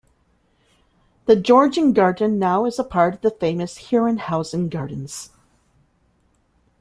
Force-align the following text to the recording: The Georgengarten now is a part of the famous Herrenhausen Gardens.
The 1.27 1.35
Georgengarten 1.35 2.39
now 2.39 2.65
is 2.65 2.79
a 2.79 2.83
part 2.83 3.13
of 3.13 3.21
the 3.21 3.29
famous 3.29 3.91
Herrenhausen 3.91 4.67
Gardens. 4.67 5.29